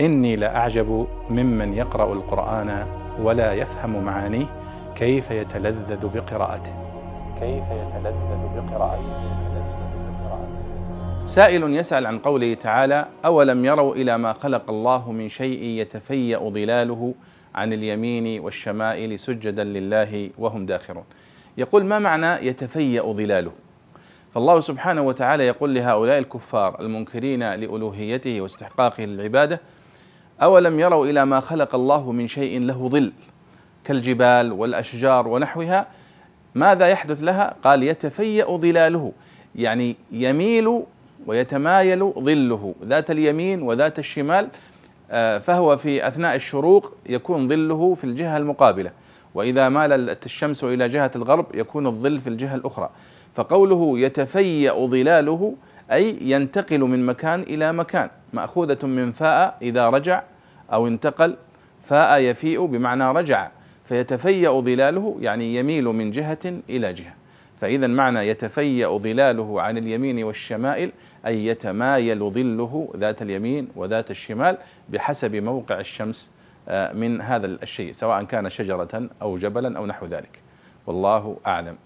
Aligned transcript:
إني 0.00 0.36
لأعجب 0.36 1.06
ممن 1.30 1.74
يقرأ 1.74 2.12
القرآن 2.12 2.86
ولا 3.22 3.52
يفهم 3.52 4.04
معانيه 4.04 4.46
كيف 4.96 5.30
يتلذذ 5.30 6.06
بقراءته. 6.14 6.72
كيف 7.40 7.64
يتلذذ 7.64 8.40
بقراءته. 8.56 9.38
سائل 11.26 11.74
يسأل 11.74 12.06
عن 12.06 12.18
قوله 12.18 12.54
تعالى 12.54 13.06
أولم 13.24 13.64
يروا 13.64 13.94
إلى 13.94 14.18
ما 14.18 14.32
خلق 14.32 14.70
الله 14.70 15.12
من 15.12 15.28
شيء 15.28 15.62
يتفيأ 15.62 16.38
ظلاله 16.38 17.14
عن 17.54 17.72
اليمين 17.72 18.40
والشمائل 18.40 19.18
سجدا 19.18 19.64
لله 19.64 20.30
وهم 20.38 20.66
داخرون. 20.66 21.04
يقول 21.58 21.84
ما 21.84 21.98
معنى 21.98 22.46
يتفيأ 22.46 23.02
ظلاله؟ 23.02 23.52
فالله 24.34 24.60
سبحانه 24.60 25.02
وتعالى 25.02 25.46
يقول 25.46 25.74
لهؤلاء 25.74 26.18
الكفار 26.18 26.80
المنكرين 26.80 27.40
لألوهيته 27.40 28.40
واستحقاقه 28.40 29.04
للعبادة 29.04 29.60
أولم 30.42 30.80
يروا 30.80 31.06
إلى 31.06 31.24
ما 31.24 31.40
خلق 31.40 31.74
الله 31.74 32.12
من 32.12 32.28
شيء 32.28 32.60
له 32.60 32.88
ظل 32.88 33.12
كالجبال 33.84 34.52
والأشجار 34.52 35.28
ونحوها 35.28 35.86
ماذا 36.54 36.88
يحدث 36.88 37.22
لها؟ 37.22 37.54
قال 37.64 37.82
يتفيأ 37.82 38.56
ظلاله 38.56 39.12
يعني 39.54 39.96
يميل 40.12 40.82
ويتمايل 41.26 42.12
ظله 42.18 42.74
ذات 42.84 43.10
اليمين 43.10 43.62
وذات 43.62 43.98
الشمال 43.98 44.48
آه، 45.10 45.38
فهو 45.38 45.76
في 45.76 46.08
أثناء 46.08 46.36
الشروق 46.36 46.92
يكون 47.06 47.48
ظله 47.48 47.94
في 47.94 48.04
الجهة 48.04 48.36
المقابلة 48.36 48.90
وإذا 49.34 49.68
مالت 49.68 50.26
الشمس 50.26 50.64
إلى 50.64 50.88
جهة 50.88 51.10
الغرب 51.16 51.46
يكون 51.54 51.86
الظل 51.86 52.18
في 52.18 52.26
الجهة 52.26 52.54
الأخرى. 52.54 52.90
فقوله 53.34 53.98
يتفيأ 53.98 54.86
ظلاله 54.86 55.54
أي 55.92 56.18
ينتقل 56.20 56.80
من 56.80 57.06
مكان 57.06 57.40
إلى 57.40 57.72
مكان 57.72 58.10
مأخوذة 58.32 58.86
من 58.86 59.12
فاء 59.12 59.56
إذا 59.62 59.90
رجع 59.90 60.22
أو 60.72 60.86
انتقل 60.86 61.36
فاء 61.82 62.20
يفيء 62.20 62.66
بمعنى 62.66 63.12
رجع 63.12 63.50
فيتفيأ 63.84 64.60
ظلاله 64.60 65.16
يعني 65.20 65.54
يميل 65.54 65.84
من 65.84 66.10
جهة 66.10 66.38
إلى 66.70 66.92
جهة. 66.92 67.14
فإذا 67.60 67.86
معنى 67.86 68.28
يتفيأ 68.28 68.98
ظلاله 68.98 69.62
عن 69.62 69.78
اليمين 69.78 70.24
والشمائل 70.24 70.92
أي 71.26 71.46
يتمايل 71.46 72.30
ظله 72.30 72.88
ذات 72.96 73.22
اليمين 73.22 73.68
وذات 73.76 74.10
الشمال 74.10 74.58
بحسب 74.88 75.36
موقع 75.36 75.80
الشمس 75.80 76.30
آه، 76.68 76.92
من 76.92 77.20
هذا 77.20 77.46
الشيء 77.46 77.92
سواء 77.92 78.24
كان 78.24 78.50
شجرة 78.50 79.08
أو 79.22 79.38
جبلا 79.38 79.78
أو 79.78 79.86
نحو 79.86 80.06
ذلك. 80.06 80.42
والله 80.86 81.36
أعلم. 81.46 81.76